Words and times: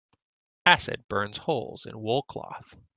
Acid 0.65 1.07
burns 1.07 1.37
holes 1.37 1.85
in 1.85 2.01
wool 2.01 2.23
cloth. 2.23 2.75